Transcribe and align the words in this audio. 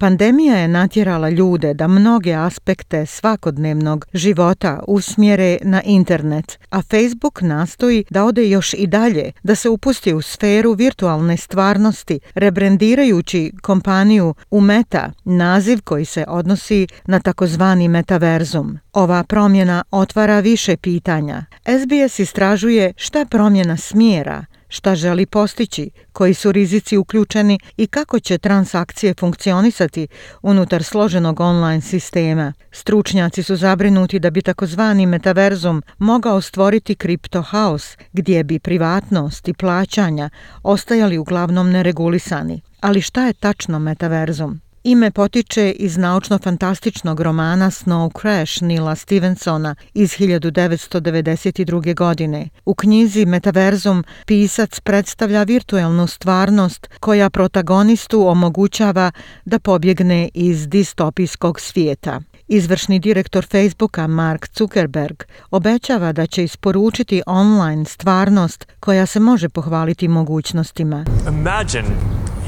Pandemija 0.00 0.56
je 0.56 0.68
natjerala 0.68 1.30
ljude 1.30 1.74
da 1.74 1.86
mnoge 1.86 2.34
aspekte 2.34 3.06
svakodnevnog 3.06 4.06
života 4.12 4.80
usmjere 4.88 5.58
na 5.62 5.82
internet, 5.82 6.58
a 6.70 6.82
Facebook 6.82 7.40
nastoji 7.42 8.04
da 8.10 8.24
ode 8.24 8.48
još 8.48 8.74
i 8.74 8.86
dalje, 8.86 9.32
da 9.42 9.54
se 9.54 9.68
upusti 9.68 10.14
u 10.14 10.22
sferu 10.22 10.72
virtualne 10.72 11.36
stvarnosti, 11.36 12.20
rebrandirajući 12.34 13.52
kompaniju 13.62 14.34
u 14.50 14.60
Meta, 14.60 15.12
naziv 15.24 15.80
koji 15.84 16.04
se 16.04 16.24
odnosi 16.28 16.86
na 17.04 17.20
takozvani 17.20 17.88
metaverzum. 17.88 18.78
Ova 18.92 19.24
promjena 19.24 19.84
otvara 19.90 20.40
više 20.40 20.76
pitanja. 20.76 21.44
SBS 21.64 22.18
istražuje 22.18 22.92
šta 22.96 23.24
promjena 23.24 23.76
smjera, 23.76 24.44
šta 24.68 24.94
želi 24.94 25.26
postići, 25.26 25.90
koji 26.12 26.34
su 26.34 26.52
rizici 26.52 26.96
uključeni 26.96 27.58
i 27.76 27.86
kako 27.86 28.20
će 28.20 28.38
transakcije 28.38 29.14
funkcionisati 29.20 30.08
unutar 30.42 30.82
složenog 30.82 31.40
online 31.40 31.80
sistema. 31.80 32.52
Stručnjaci 32.72 33.42
su 33.42 33.56
zabrinuti 33.56 34.18
da 34.18 34.30
bi 34.30 34.42
takozvani 34.42 35.06
metaverzum 35.06 35.82
mogao 35.98 36.40
stvoriti 36.40 36.94
kriptohaos 36.94 37.96
gdje 38.12 38.44
bi 38.44 38.58
privatnost 38.58 39.48
i 39.48 39.54
plaćanja 39.54 40.30
ostajali 40.62 41.18
uglavnom 41.18 41.70
neregulisani. 41.70 42.60
Ali 42.80 43.00
šta 43.00 43.26
je 43.26 43.32
tačno 43.32 43.78
metaverzum? 43.78 44.60
Ime 44.82 45.10
potiče 45.10 45.70
iz 45.70 45.96
naučno-fantastičnog 45.96 47.20
romana 47.20 47.70
Snow 47.70 48.20
Crash 48.20 48.62
Nila 48.62 48.96
Stevensona 48.96 49.74
iz 49.94 50.10
1992. 50.10 51.94
godine. 51.94 52.48
U 52.64 52.74
knjizi 52.74 53.26
Metaverzum 53.26 54.04
pisac 54.26 54.80
predstavlja 54.80 55.42
virtuelnu 55.42 56.06
stvarnost 56.06 56.88
koja 57.00 57.30
protagonistu 57.30 58.28
omogućava 58.28 59.10
da 59.44 59.58
pobjegne 59.58 60.28
iz 60.34 60.68
distopijskog 60.68 61.60
svijeta. 61.60 62.20
Izvršni 62.48 62.98
direktor 62.98 63.46
Facebooka 63.46 64.06
Mark 64.06 64.46
Zuckerberg 64.58 65.22
obećava 65.50 66.12
da 66.12 66.26
će 66.26 66.44
isporučiti 66.44 67.22
online 67.26 67.84
stvarnost 67.84 68.66
koja 68.80 69.06
se 69.06 69.20
može 69.20 69.48
pohvaliti 69.48 70.08
mogućnostima. 70.08 71.04
Imagine 71.28 71.88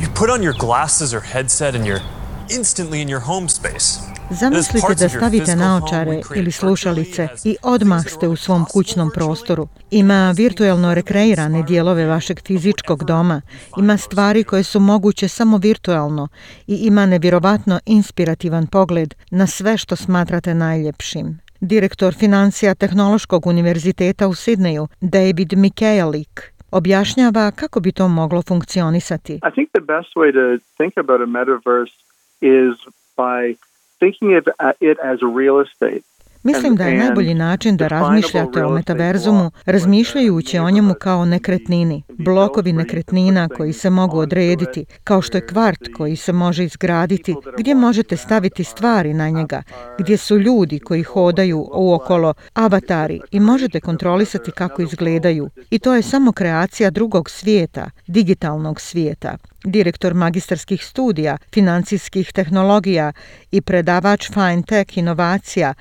you 0.00 0.08
put 0.18 0.30
on 0.30 0.40
your 0.40 0.66
glasses 0.66 1.12
or 1.12 1.22
headset 1.32 1.74
and 1.74 1.84
you're 1.84 2.19
instantly 2.58 3.02
in 3.02 3.08
your 3.08 3.20
home 3.20 3.48
space. 3.48 4.10
Zamislite 4.30 4.94
da 4.94 5.08
stavite 5.08 5.56
naočare 5.56 6.20
ili 6.36 6.52
slušalice 6.52 7.28
i 7.44 7.56
odmah 7.62 8.08
ste 8.08 8.28
u 8.28 8.36
svom 8.36 8.64
kućnom 8.72 9.10
prostoru. 9.14 9.68
Ima 9.90 10.34
virtuelno 10.36 10.94
rekreirane 10.94 11.62
dijelove 11.62 12.06
vašeg 12.06 12.40
fizičkog 12.46 13.04
doma, 13.04 13.40
ima 13.78 13.96
stvari 13.96 14.44
koje 14.44 14.62
su 14.62 14.80
moguće 14.80 15.28
samo 15.28 15.56
virtualno 15.58 16.28
i 16.66 16.74
ima 16.74 17.06
nevjerovatno 17.06 17.80
inspirativan 17.86 18.66
pogled 18.66 19.14
na 19.30 19.46
sve 19.46 19.76
što 19.76 19.96
smatrate 19.96 20.54
najljepšim. 20.54 21.40
Direktor 21.60 22.14
financija 22.14 22.74
Tehnološkog 22.74 23.46
univerziteta 23.46 24.28
u 24.28 24.34
Sidneju, 24.34 24.88
David 25.00 25.52
Mikaelik, 25.56 26.52
objašnjava 26.70 27.50
kako 27.50 27.80
bi 27.80 27.92
to 27.92 28.08
moglo 28.08 28.42
funkcionisati. 28.42 29.34
I 29.34 29.50
think 29.54 29.68
the 29.72 29.80
best 29.80 30.10
way 30.16 30.32
to 30.32 30.64
think 30.76 30.92
about 30.96 31.20
a 31.20 31.26
metaverse 31.26 32.09
is 32.40 32.76
by 33.16 33.56
thinking 33.98 34.34
of 34.34 34.48
uh, 34.58 34.72
it 34.80 34.98
as 34.98 35.22
real 35.22 35.60
estate. 35.60 36.04
Mislim 36.42 36.76
da 36.76 36.84
je 36.84 36.98
najbolji 36.98 37.34
način 37.34 37.76
da 37.76 37.88
razmišljate 37.88 38.64
o 38.64 38.70
metaverzumu 38.70 39.50
razmišljajući 39.66 40.58
o 40.58 40.70
njemu 40.70 40.94
kao 40.94 41.24
nekretnini, 41.24 42.02
blokovi 42.08 42.72
nekretnina 42.72 43.48
koji 43.48 43.72
se 43.72 43.90
mogu 43.90 44.18
odrediti, 44.18 44.84
kao 45.04 45.22
što 45.22 45.38
je 45.38 45.46
kvart 45.46 45.80
koji 45.96 46.16
se 46.16 46.32
može 46.32 46.64
izgraditi, 46.64 47.34
gdje 47.58 47.74
možete 47.74 48.16
staviti 48.16 48.64
stvari 48.64 49.14
na 49.14 49.30
njega, 49.30 49.62
gdje 49.98 50.16
su 50.16 50.38
ljudi 50.38 50.78
koji 50.78 51.02
hodaju 51.02 51.68
uokolo, 51.74 52.34
avatari 52.54 53.20
i 53.30 53.40
možete 53.40 53.80
kontrolisati 53.80 54.50
kako 54.50 54.82
izgledaju. 54.82 55.50
I 55.70 55.78
to 55.78 55.94
je 55.94 56.02
samo 56.02 56.32
kreacija 56.32 56.90
drugog 56.90 57.30
svijeta, 57.30 57.90
digitalnog 58.06 58.80
svijeta 58.80 59.36
direktor 59.64 60.14
magistarskih 60.14 60.84
studija 60.84 61.36
financijskih 61.52 62.32
tehnologija 62.32 63.12
i 63.50 63.60
predavač 63.60 64.28
Fine 64.28 64.62
Tech 64.62 64.98
inovacija 64.98 65.74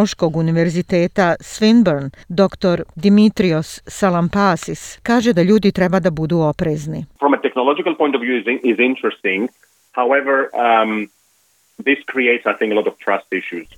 Tehnološkog 0.00 0.36
univerziteta 0.36 1.34
Swinburne, 1.40 2.10
dr. 2.28 2.82
Dimitrios 2.96 3.82
Salampasis, 3.86 4.98
kaže 5.02 5.32
da 5.32 5.42
ljudi 5.42 5.72
treba 5.72 6.00
da 6.00 6.10
budu 6.10 6.38
oprezni. 6.38 7.04
From 7.18 7.34
a 7.34 7.40
technological 7.42 7.94
point 7.96 8.14
of 8.14 8.22
view 8.22 8.36
is 8.72 8.78
interesting. 8.78 9.48
However, 9.92 10.34
um, 10.66 11.08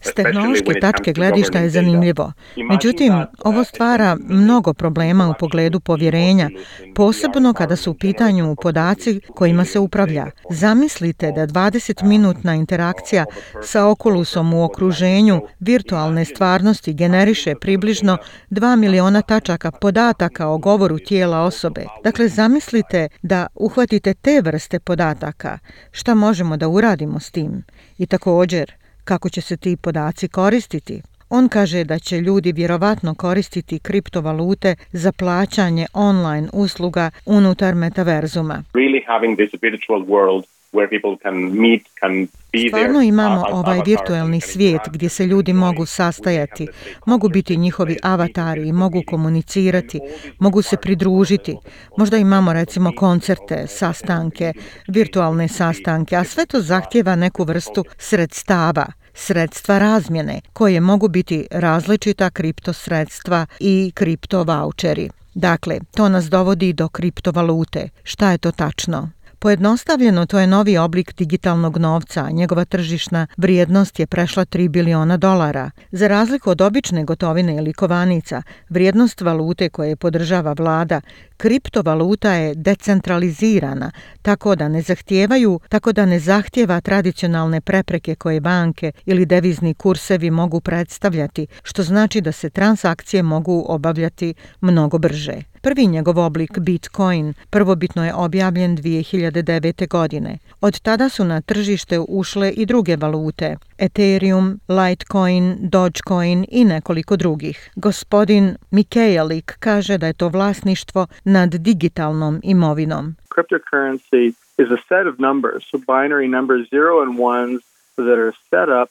S 0.01 0.15
tehnološke 0.15 0.81
tačke 0.81 1.13
gledišta 1.13 1.59
je 1.59 1.71
zanimljivo. 1.71 2.33
Međutim, 2.71 3.13
ovo 3.45 3.61
uh, 3.61 3.67
stvara 3.67 4.17
mnogo 4.29 4.75
problema 4.75 5.29
u 5.29 5.35
pogledu 5.41 5.81
povjerenja, 5.81 6.51
posebno 6.95 7.53
kada 7.53 7.77
su 7.77 7.91
u 7.91 7.95
pitanju 7.95 8.57
podaci 8.63 9.21
kojima 9.35 9.65
se 9.65 9.79
upravlja. 9.79 10.27
Zamislite 10.51 11.33
da 11.33 11.47
20-minutna 11.47 12.55
interakcija 12.55 13.25
sa 13.63 13.87
okulusom 13.87 14.55
u 14.55 14.65
okruženju 14.65 15.41
virtualne 15.61 16.25
stvarnosti 16.25 16.95
generiše 16.95 17.55
približno 17.61 18.19
2 18.51 18.77
miliona 18.77 19.23
tačaka 19.23 19.71
podataka 19.71 20.49
o 20.49 20.59
govoru 20.59 20.99
tijela 20.99 21.41
osobe. 21.41 21.85
Dakle, 22.05 22.29
zamislite 22.29 23.09
da 23.23 23.47
uhvatite 23.55 24.15
te 24.15 24.41
vrste 24.41 24.79
podataka. 24.81 25.59
Šta 25.91 26.15
možemo 26.15 26.57
da 26.57 26.69
uradimo 26.69 27.21
s 27.21 27.31
tim? 27.31 27.65
I 28.03 28.07
također, 28.07 28.73
kako 29.05 29.29
će 29.29 29.41
se 29.41 29.57
ti 29.57 29.77
podaci 29.77 30.29
koristiti? 30.29 31.03
On 31.31 31.49
kaže 31.49 31.85
da 31.85 31.99
će 31.99 32.21
ljudi 32.21 32.53
vjerovatno 32.53 33.15
koristiti 33.15 33.79
kriptovalute 33.79 34.75
za 34.93 35.13
plaćanje 35.13 35.87
online 35.93 36.49
usluga 36.53 37.11
unutar 37.27 37.75
metaverzuma. 37.75 38.63
Really 38.75 39.03
having 39.07 39.39
this 39.39 39.63
virtual 39.63 40.01
world 40.01 40.45
where 40.73 40.89
people 40.89 41.17
can 41.23 41.61
meet, 41.61 41.83
can 42.01 42.29
Stvarno 42.69 43.03
imamo 43.03 43.45
ovaj 43.53 43.81
virtualni 43.87 44.41
svijet 44.41 44.81
gdje 44.91 45.09
se 45.09 45.27
ljudi 45.27 45.53
mogu 45.53 45.87
sastajati, 45.87 46.69
mogu 47.07 47.29
biti 47.29 47.57
njihovi 47.57 47.97
avatari, 48.03 48.73
mogu 48.73 49.03
komunicirati, 49.07 50.01
mogu 50.39 50.63
se 50.63 50.77
pridružiti. 50.77 51.57
Možda 51.99 52.17
imamo 52.17 52.53
recimo 52.53 52.93
koncerte, 52.97 53.67
sastanke, 53.67 54.53
virtualne 54.89 55.49
sastanke, 55.49 56.17
a 56.17 56.25
sve 56.25 56.47
to 56.47 56.61
zahtjeva 56.61 57.17
neku 57.17 57.45
vrstu 57.45 57.85
sredstava 57.99 58.87
sredstva 59.15 59.79
razmjene, 59.79 60.41
koje 60.53 60.81
mogu 60.81 61.09
biti 61.09 61.47
različita 61.51 62.31
kriptosredstva 62.31 63.47
i 63.61 63.93
kriptovaučeri. 63.95 65.11
Dakle, 65.35 65.79
to 65.97 66.09
nas 66.09 66.25
dovodi 66.25 66.73
do 66.73 66.89
kriptovalute. 66.89 67.89
Šta 68.03 68.31
je 68.31 68.39
to 68.39 68.51
tačno? 68.51 69.11
Pojednostavljeno, 69.43 70.27
to 70.27 70.39
je 70.39 70.47
novi 70.47 70.79
oblik 70.79 71.15
digitalnog 71.15 71.79
novca, 71.79 72.31
njegova 72.31 72.65
tržišna 72.65 73.27
vrijednost 73.37 73.99
je 73.99 74.07
prešla 74.07 74.45
3 74.45 74.69
biliona 74.69 75.17
dolara. 75.17 75.71
Za 75.93 76.09
razliku 76.09 76.51
od 76.51 76.61
obične 76.61 77.05
gotovine 77.05 77.57
ili 77.57 77.73
kovanica, 77.73 78.43
vrijednost 78.69 79.21
valute 79.21 79.69
koje 79.69 79.97
podržava 79.97 80.53
vlada, 80.59 81.01
kriptovaluta 81.43 82.33
je 82.33 82.55
decentralizirana, 82.55 83.91
tako 84.23 84.55
da 84.55 84.69
ne 84.69 84.83
zahtijevaju, 84.83 85.61
tako 85.69 85.93
da 85.93 86.07
ne 86.07 86.19
zahtjeva 86.19 86.81
tradicionalne 86.81 87.61
prepreke 87.61 88.15
koje 88.15 88.41
banke 88.41 88.93
ili 89.07 89.27
devizni 89.27 89.75
kursevi 89.75 90.31
mogu 90.31 90.61
predstavljati, 90.61 91.47
što 91.63 91.83
znači 91.83 92.21
da 92.21 92.33
se 92.33 92.51
transakcije 92.51 93.23
mogu 93.23 93.65
obavljati 93.69 94.35
mnogo 94.61 94.99
brže. 94.99 95.43
Prvi 95.61 95.87
njegov 95.87 96.19
oblik, 96.19 96.59
Bitcoin, 96.59 97.35
prvobitno 97.51 98.07
je 98.07 98.15
objavljen 98.15 98.77
2009. 98.77 99.89
godine. 99.89 100.39
Od 100.61 100.81
tada 100.81 101.09
su 101.09 101.25
na 101.25 101.41
tržište 101.41 101.99
ušle 102.09 102.51
i 102.51 102.67
druge 102.67 102.97
valute, 102.97 103.57
Ethereum, 103.83 104.61
Litecoin, 104.69 105.57
Dogecoin 105.71 106.45
i 106.49 106.65
nekoliko 106.65 107.17
drugih. 107.17 107.71
Gospodin 107.77 108.57
Mikaelik 108.71 109.57
kaže 109.61 109.99
da 109.99 110.07
je 110.07 110.13
to 110.13 110.29
vlasništvo 110.29 111.07
nad 111.25 111.55
digitalnom 111.55 112.41
imovinom. 112.43 113.15
Cryptocurrency 113.35 114.33
is 114.59 114.69
a 114.71 114.81
set 114.89 115.07
of 115.07 115.19
numbers, 115.19 115.63
so 115.71 115.79
binary 115.79 116.29
numbers 116.29 116.69
0 116.71 117.03
and 117.03 117.19
1s 117.19 117.61
that 117.97 118.19
are 118.19 118.33
set 118.51 118.69
up 118.83 118.89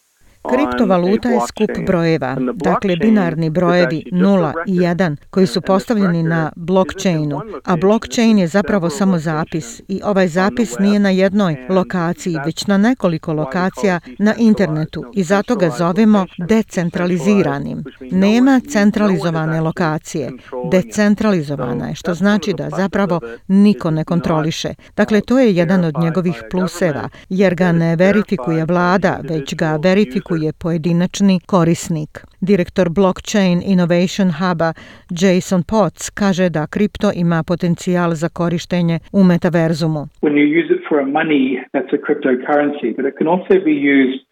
Kriptovaluta 0.50 1.30
je 1.30 1.40
skup 1.48 1.86
brojeva, 1.88 2.36
dakle 2.54 2.96
binarni 2.96 3.50
brojevi 3.50 4.04
0 4.12 4.54
i 4.68 4.80
1 4.80 5.16
koji 5.30 5.48
su 5.48 5.62
postavljeni 5.62 6.24
na 6.24 6.52
blockchainu, 6.56 7.42
a 7.66 7.76
blockchain 7.76 8.38
je 8.40 8.48
zapravo 8.48 8.90
samo 8.90 9.20
zapis 9.20 9.82
i 9.88 10.02
ovaj 10.04 10.28
zapis 10.28 10.80
nije 10.80 11.00
na 11.00 11.10
jednoj 11.10 11.56
lokaciji, 11.70 12.38
već 12.46 12.68
na 12.68 12.78
nekoliko 12.78 13.34
lokacija 13.34 14.00
na 14.20 14.36
internetu 14.38 15.04
i 15.14 15.24
zato 15.24 15.56
ga 15.56 15.70
zovemo 15.70 16.26
decentraliziranim. 16.38 17.84
Nema 18.12 18.62
centralizovane 18.70 19.62
lokacije, 19.62 20.32
decentralizovana 20.72 21.88
je, 21.88 21.96
što 21.96 22.14
znači 22.14 22.54
da 22.54 22.70
zapravo 22.70 23.20
niko 23.48 23.92
ne 23.92 24.04
kontroliše. 24.04 24.74
Dakle, 24.96 25.22
to 25.22 25.40
je 25.40 25.56
jedan 25.56 25.86
od 25.86 25.98
njegovih 25.98 26.44
pluseva, 26.52 27.10
jer 27.30 27.56
ga 27.56 27.72
ne 27.72 27.96
verifikuje 27.96 28.66
vlada, 28.66 29.20
već 29.24 29.56
ga 29.56 29.80
verifikuje 29.84 30.31
pojedinačni 30.62 31.40
korisnik. 31.46 32.20
Direktor 32.42 32.90
Blockchain 32.90 33.62
Innovation 33.66 34.32
Huba 34.40 34.74
Jason 35.22 35.64
Potts 35.64 36.10
kaže 36.10 36.50
da 36.50 36.68
kripto 36.68 37.12
ima 37.16 37.44
potencijal 37.44 38.14
za 38.14 38.30
korištenje 38.30 39.00
u 39.12 39.24
metaverzumu. 39.24 40.08
When 40.22 40.36
you 40.42 40.48
use 40.62 40.70
it 40.76 40.82
for 40.90 41.00
a 41.00 41.06
money, 41.06 41.44
that's 41.74 41.94
a 41.98 42.02
cryptocurrency, 42.08 42.88
but 42.98 43.06
it 43.10 43.16
can 43.20 43.28
also 43.28 43.56
be 43.70 43.76
used 43.98 44.31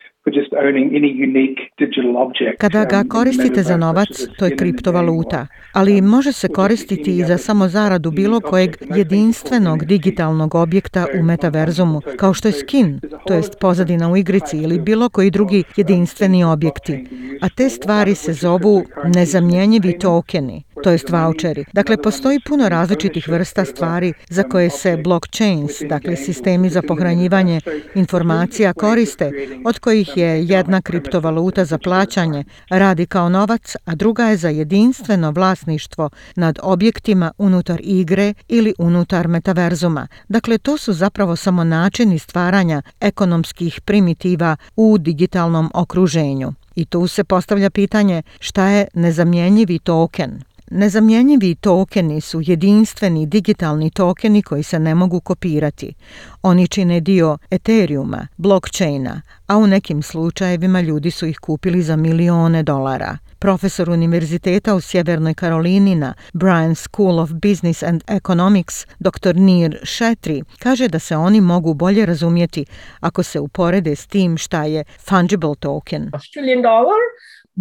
Kada 2.57 2.86
ga 2.86 3.04
koristite 3.10 3.63
za 3.63 3.77
novac, 3.77 4.07
to 4.39 4.45
je 4.45 4.56
kriptovaluta, 4.56 5.48
ali 5.74 6.01
može 6.01 6.31
se 6.31 6.48
koristiti 6.48 7.18
i 7.18 7.24
za 7.24 7.38
samo 7.38 7.68
zaradu 7.68 8.12
bilo 8.12 8.39
kojeg 8.39 8.75
jedinstvenog 8.95 9.86
digitalnog 9.86 10.56
objekta 10.56 11.06
u 11.19 11.24
metaverzumu, 11.24 12.01
kao 12.18 12.33
što 12.33 12.48
je 12.48 12.51
skin, 12.51 13.00
to 13.27 13.33
jest 13.33 13.60
pozadina 13.60 14.12
u 14.12 14.18
igrici 14.18 14.57
ili 14.57 14.80
bilo 14.80 15.10
koji 15.10 15.31
drugi 15.31 15.63
jedinstveni 15.77 16.44
objekti. 16.44 17.06
A 17.42 17.50
te 17.50 17.69
stvari 17.69 18.16
se 18.16 18.33
zovu 18.33 18.83
nezamjenjivi 19.16 20.00
tokeni 20.00 20.63
to 20.83 20.92
jest 20.92 21.10
voucheri. 21.10 21.66
Dakle, 21.74 21.98
postoji 21.98 22.39
puno 22.39 22.69
različitih 22.69 23.30
vrsta 23.30 23.66
stvari 23.66 24.13
za 24.30 24.44
koje 24.44 24.69
se 24.69 24.98
blockchains, 24.98 25.71
dakle 25.89 26.16
sistemi 26.16 26.69
za 26.69 26.81
pohranjivanje 26.81 27.60
informacija 27.95 28.74
koriste, 28.74 29.31
od 29.66 29.80
kojih 29.80 30.09
je 30.16 30.46
jedna 30.46 30.82
kriptovaluta 30.82 31.66
za 31.66 31.78
plaćanje 31.78 32.44
radi 32.70 33.06
kao 33.06 33.30
novac, 33.30 33.76
a 33.86 33.96
druga 33.96 34.26
je 34.26 34.38
za 34.38 34.50
jedinstveno 34.50 35.32
vlasništvo 35.32 36.10
nad 36.36 36.60
objektima 36.62 37.32
unutar 37.38 37.80
igre 37.84 38.34
ili 38.48 38.74
unutar 38.78 39.28
metaverzuma. 39.28 40.08
Dakle, 40.30 40.58
to 40.58 40.78
su 40.78 40.94
zapravo 40.94 41.36
samo 41.36 41.64
načini 41.64 42.20
stvaranja 42.20 42.82
ekonomskih 43.00 43.82
primitiva 43.82 44.56
u 44.76 44.98
digitalnom 44.98 45.72
okruženju. 45.74 46.54
I 46.76 46.86
tu 46.86 47.08
se 47.08 47.24
postavlja 47.24 47.70
pitanje 47.70 48.22
šta 48.40 48.68
je 48.68 48.88
nezamjenjivi 48.94 49.80
token. 49.80 50.49
Nezamjenjivi 50.71 51.56
tokeni 51.56 52.21
su 52.21 52.42
jedinstveni 52.44 53.25
digitalni 53.25 53.89
tokeni 53.89 54.42
koji 54.42 54.63
se 54.63 54.80
ne 54.80 54.95
mogu 54.95 55.19
kopirati. 55.19 55.94
Oni 56.42 56.68
čine 56.68 57.00
dio 57.00 57.38
Ethereuma, 57.51 58.27
blockchaina, 58.38 59.21
a 59.48 59.57
u 59.57 59.68
nekim 59.68 60.01
slučajevima 60.01 60.81
ljudi 60.81 61.12
su 61.12 61.25
ih 61.25 61.39
kupili 61.39 61.81
za 61.81 61.95
milione 61.95 62.63
dolara. 62.63 63.18
Profesor 63.39 63.89
Univerziteta 63.89 64.75
u 64.75 64.81
Sjevernoj 64.81 65.33
Karolini 65.33 65.95
na 65.95 66.13
Bryan 66.33 66.75
School 66.75 67.19
of 67.19 67.30
Business 67.33 67.83
and 67.83 68.04
Economics, 68.07 68.86
dr. 69.00 69.36
Nir 69.36 69.80
Shetri, 69.83 70.44
kaže 70.60 70.88
da 70.88 71.00
se 71.00 71.16
oni 71.18 71.42
mogu 71.42 71.74
bolje 71.74 72.06
razumjeti 72.06 72.66
ako 73.00 73.24
se 73.24 73.39
uporede 73.39 73.95
s 73.95 74.07
tim 74.07 74.38
šta 74.38 74.63
je 74.63 74.83
fungible 75.10 75.56
token. 75.60 76.10
Australian 76.13 76.62
dollar 76.62 77.00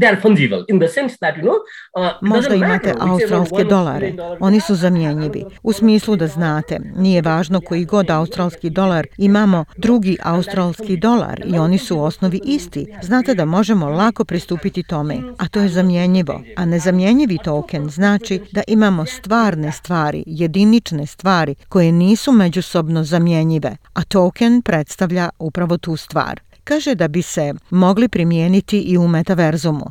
they 0.01 0.09
are 0.09 0.21
fungible 0.21 0.65
in 0.69 0.79
the 0.79 0.89
sense 0.89 1.17
that 1.21 1.37
you 1.37 1.43
know 1.43 1.59
uh, 1.97 2.11
možda 2.23 2.55
imate 2.55 2.95
australske 3.01 3.65
dolare. 3.65 4.15
oni 4.41 4.61
su 4.61 4.75
zamjenjivi 4.75 5.45
u 5.63 5.73
smislu 5.73 6.17
da 6.17 6.27
znate. 6.27 6.79
Nije 6.97 7.23
važno 7.23 7.61
koji 7.61 7.85
god 7.85 8.11
australski 8.11 8.71
dolar 8.71 9.07
imamo 9.19 9.65
drugi 9.77 10.17
australski 10.23 10.97
dolar 10.97 11.43
i 11.45 11.59
oni 11.59 11.79
su 11.79 11.97
u 11.97 12.03
osnovi 12.03 12.41
isti. 12.45 12.87
Znate 13.03 13.35
da 13.35 13.45
možemo 13.45 13.89
lako 13.89 14.25
pristupiti 14.25 14.83
tome 14.83 15.17
a 15.39 15.49
to 15.49 15.61
je 15.61 15.69
zamjenjivo. 15.69 16.41
A 16.57 16.65
nezamjenjivi 16.65 17.39
token 17.45 17.91
znači 17.91 18.41
da 18.53 18.63
imamo 18.67 19.07
stvarne 19.07 19.73
stvari 19.73 20.25
jedinične 20.27 21.07
stvari 21.07 21.55
koje 21.69 21.93
nisu 21.93 22.33
međusobno 22.33 23.05
zamjenjive 23.05 23.77
a 23.95 24.05
token 24.05 24.63
predstavlja 24.63 25.31
upravo 25.39 25.79
tu 25.79 25.97
stvar 25.97 26.41
kaže 26.69 26.95
da 26.95 27.09
bi 27.09 27.23
se 27.23 27.55
mogli 27.71 28.09
primijeniti 28.09 28.81
i 28.81 28.99
u 28.99 29.09
metaverzumu. 29.09 29.87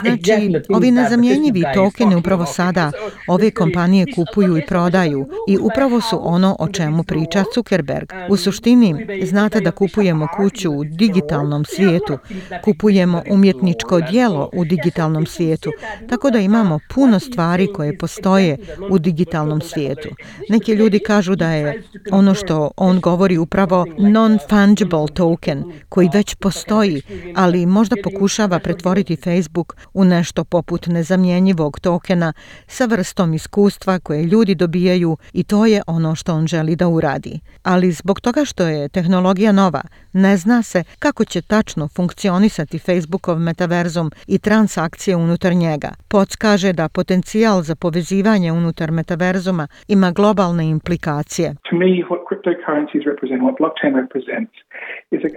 Znači, 0.00 0.64
ovi 0.68 0.90
nezamjenjivi 0.90 1.62
tokeni 1.74 2.16
upravo 2.16 2.46
sada 2.46 2.92
ove 3.28 3.50
kompanije 3.50 4.06
kupuju 4.14 4.58
i 4.58 4.66
prodaju 4.66 5.26
i 5.48 5.58
upravo 5.58 6.00
su 6.00 6.18
ono 6.22 6.56
o 6.58 6.68
čemu 6.68 7.02
priča 7.02 7.44
Zuckerberg. 7.54 8.12
U 8.30 8.36
suštini, 8.36 9.06
znate 9.22 9.60
da 9.60 9.70
kupujemo 9.70 10.28
kuću 10.36 10.72
u 10.72 10.84
digitalnom 10.84 11.64
svijetu, 11.64 12.18
kupujemo 12.64 13.22
umjetničko 13.30 14.00
dijelo 14.00 14.50
u 14.52 14.64
digitalnom 14.64 15.26
svijetu, 15.26 15.70
tako 16.08 16.30
da 16.30 16.38
imamo 16.38 16.78
puno 16.94 17.20
stvari 17.20 17.72
koje 17.72 17.98
postoje 17.98 18.56
u 18.90 18.98
digitalnom 18.98 19.60
svijetu. 19.60 20.08
Neki 20.48 20.72
ljudi 20.72 20.98
kažu 20.98 21.36
da 21.36 21.50
je 21.50 21.82
ono 22.10 22.34
što 22.34 22.70
on 22.76 23.00
govori 23.00 23.38
upravo 23.38 23.84
non-fungible 23.98 25.14
token 25.14 25.64
koji 25.88 26.10
već 26.14 26.34
postoji, 26.34 27.02
ali 27.36 27.66
možda 27.66 27.96
pokušava 28.04 28.58
pretvoriti 28.58 29.16
Facebook 29.16 29.76
u 29.94 30.04
nešto 30.04 30.44
poput 30.44 30.86
nezamjenjivog 30.86 31.80
tokena 31.80 32.32
sa 32.66 32.84
vrstom 32.84 33.34
iskustva 33.34 33.98
koje 33.98 34.22
ljudi 34.22 34.54
dobijaju 34.54 35.16
i 35.32 35.44
to 35.44 35.66
je 35.66 35.82
ono 35.86 36.14
što 36.14 36.34
on 36.34 36.46
želi 36.46 36.76
da 36.76 36.88
uradi. 36.88 37.40
Ali 37.62 37.92
zbog 37.92 38.20
toga 38.20 38.44
što 38.44 38.66
je 38.66 38.88
tehnologija 38.88 39.52
nova, 39.52 39.82
ne 40.12 40.36
zna 40.36 40.62
se 40.62 40.84
kako 40.98 41.24
će 41.24 41.42
tačno 41.42 41.88
funkcionisati 41.88 42.78
Facebookov 42.78 43.38
metaverzum 43.38 44.10
i 44.26 44.38
transakcije 44.38 45.16
unutar 45.16 45.54
njega. 45.54 45.90
Poc 46.08 46.36
kaže 46.36 46.72
da 46.72 46.88
potencijal 46.88 47.62
za 47.62 47.74
povezivanje 47.74 48.52
unutar 48.52 48.90
metaverzuma 48.90 49.66
ima 49.88 50.10
globalne 50.10 50.68
implikacije. 50.68 51.54
To 51.70 51.76
me, 51.76 51.86
what 51.86 52.24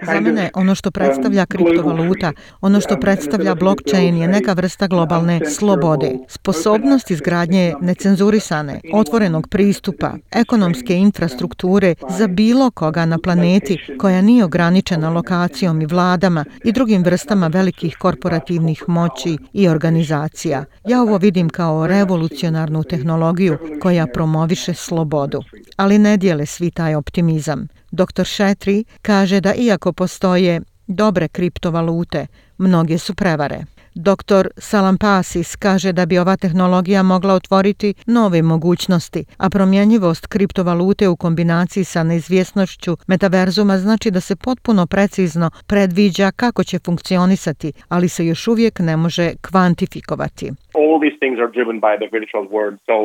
Za 0.02 0.20
mene 0.20 0.50
ono 0.54 0.74
što 0.74 0.90
predstavlja 0.90 1.46
kriptovaluta, 1.46 2.32
ono 2.60 2.80
što 2.80 2.96
predstavlja 3.00 3.54
blockchain 3.54 4.16
je 4.16 4.28
neka 4.28 4.52
vrsta 4.52 4.86
globalne 4.86 5.40
slobode, 5.44 6.10
sposobnost 6.28 7.10
izgradnje 7.10 7.74
necenzurisane, 7.80 8.80
otvorenog 8.92 9.48
pristupa, 9.50 10.12
ekonomske 10.32 10.94
infrastrukture 10.94 11.94
za 12.08 12.26
bilo 12.26 12.70
koga 12.70 13.04
na 13.06 13.18
planeti 13.18 13.78
koja 13.98 14.22
nije 14.22 14.44
ograničena 14.44 15.10
lokacijom 15.10 15.80
i 15.80 15.86
vladama 15.86 16.44
i 16.64 16.72
drugim 16.72 17.02
vrstama 17.04 17.46
velikih 17.46 17.96
korporativnih 17.96 18.84
moći 18.88 19.38
i 19.52 19.68
organizacija. 19.68 20.64
Ja 20.88 21.02
ovo 21.02 21.16
vidim 21.16 21.48
kao 21.48 21.86
revolucionarnu 21.86 22.84
tehnologiju 22.84 23.58
koja 23.82 24.06
promoviše 24.06 24.74
slobodu, 24.74 25.42
ali 25.78 25.98
ne 25.98 26.16
dijele 26.16 26.46
svi 26.46 26.70
taj 26.70 26.94
optimizam. 26.94 27.68
Dr. 27.90 28.24
Šetri 28.24 28.84
kaže 29.02 29.40
da 29.40 29.54
iako 29.54 29.92
postoje 29.92 30.60
dobre 30.86 31.28
kriptovalute, 31.28 32.26
mnoge 32.58 32.98
su 32.98 33.14
prevare. 33.14 33.64
Dr. 33.94 34.44
Salampasis 34.56 35.56
kaže 35.56 35.92
da 35.92 36.06
bi 36.06 36.18
ova 36.18 36.36
tehnologija 36.36 37.02
mogla 37.02 37.34
otvoriti 37.34 37.94
nove 38.06 38.42
mogućnosti, 38.42 39.24
a 39.38 39.50
promjenjivost 39.50 40.26
kriptovalute 40.26 41.08
u 41.08 41.16
kombinaciji 41.16 41.84
sa 41.84 42.02
neizvjesnošću 42.02 42.96
metaverzuma 43.06 43.78
znači 43.78 44.10
da 44.10 44.20
se 44.20 44.36
potpuno 44.36 44.86
precizno 44.86 45.50
predviđa 45.66 46.30
kako 46.30 46.64
će 46.64 46.78
funkcionisati, 46.78 47.72
ali 47.88 48.08
se 48.08 48.26
još 48.26 48.48
uvijek 48.48 48.78
ne 48.78 48.96
može 48.96 49.32
kvantifikovati. 49.50 50.46
All 50.80 51.00
these 51.04 51.18
things 51.22 51.38
are 51.42 51.50
driven 51.56 51.80
by 51.80 51.94
the 52.00 52.08
virtual 52.16 52.44
world, 52.54 52.78
so 52.86 52.96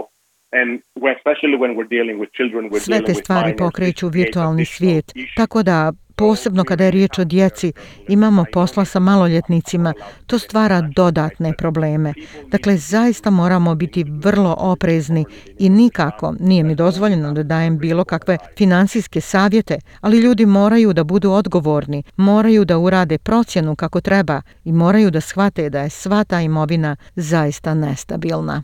Sve 2.79 3.01
te 3.05 3.13
stvari 3.13 3.55
pokreću 3.57 4.07
virtualni 4.07 4.65
svijet, 4.65 5.11
tako 5.35 5.63
da 5.63 5.91
posebno 6.15 6.63
kada 6.63 6.83
je 6.83 6.91
riječ 6.91 7.19
o 7.19 7.23
djeci, 7.23 7.73
imamo 8.07 8.45
posla 8.53 8.85
sa 8.85 8.99
maloljetnicima, 8.99 9.93
to 10.27 10.39
stvara 10.39 10.81
dodatne 10.95 11.53
probleme. 11.57 12.13
Dakle, 12.47 12.77
zaista 12.77 13.29
moramo 13.29 13.75
biti 13.75 14.05
vrlo 14.07 14.55
oprezni 14.59 15.25
i 15.59 15.69
nikako 15.69 16.35
nije 16.39 16.63
mi 16.63 16.75
dozvoljeno 16.75 17.33
da 17.33 17.43
dajem 17.43 17.77
bilo 17.77 18.05
kakve 18.05 18.37
finansijske 18.57 19.21
savjete, 19.21 19.79
ali 20.01 20.17
ljudi 20.17 20.45
moraju 20.45 20.93
da 20.93 21.03
budu 21.03 21.31
odgovorni, 21.31 22.03
moraju 22.17 22.65
da 22.65 22.77
urade 22.77 23.17
procjenu 23.17 23.75
kako 23.75 24.01
treba 24.01 24.41
i 24.63 24.71
moraju 24.71 25.11
da 25.11 25.21
shvate 25.21 25.69
da 25.69 25.81
je 25.81 25.89
sva 25.89 26.23
ta 26.23 26.41
imovina 26.41 26.95
zaista 27.15 27.73
nestabilna. 27.73 28.63